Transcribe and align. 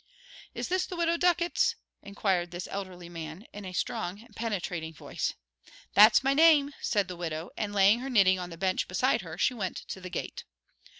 "Is 0.55 0.67
this 0.69 0.87
the 0.87 0.95
Widow 0.95 1.15
Ducket's?" 1.17 1.75
inquired 2.01 2.49
this 2.49 2.67
elderly 2.71 3.07
man, 3.07 3.45
in 3.53 3.65
a 3.65 3.71
strong, 3.71 4.27
penetrating 4.35 4.95
voice. 4.95 5.35
"That's 5.93 6.23
my 6.23 6.33
name," 6.33 6.73
said 6.81 7.07
the 7.07 7.15
widow, 7.15 7.51
and 7.55 7.71
laying 7.71 7.99
her 7.99 8.09
knitting 8.09 8.39
on 8.39 8.49
the 8.49 8.57
bench 8.57 8.87
beside 8.87 9.21
her, 9.21 9.37
she 9.37 9.53
went 9.53 9.75
to 9.89 10.01
the 10.01 10.09
gate. 10.09 10.43